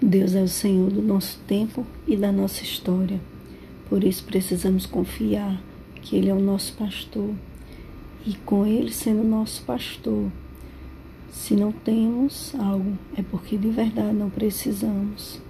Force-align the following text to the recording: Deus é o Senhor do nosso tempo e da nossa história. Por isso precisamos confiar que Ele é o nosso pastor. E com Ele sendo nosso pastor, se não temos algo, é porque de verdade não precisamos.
Deus 0.00 0.34
é 0.34 0.42
o 0.42 0.48
Senhor 0.48 0.90
do 0.90 1.00
nosso 1.00 1.38
tempo 1.46 1.86
e 2.06 2.16
da 2.16 2.30
nossa 2.30 2.62
história. 2.62 3.18
Por 3.88 4.04
isso 4.04 4.24
precisamos 4.24 4.84
confiar 4.84 5.58
que 6.02 6.16
Ele 6.16 6.28
é 6.28 6.34
o 6.34 6.40
nosso 6.40 6.74
pastor. 6.74 7.30
E 8.26 8.34
com 8.44 8.66
Ele 8.66 8.92
sendo 8.92 9.24
nosso 9.24 9.62
pastor, 9.62 10.30
se 11.30 11.54
não 11.54 11.72
temos 11.72 12.54
algo, 12.58 12.98
é 13.16 13.22
porque 13.22 13.56
de 13.56 13.70
verdade 13.70 14.14
não 14.14 14.28
precisamos. 14.28 15.40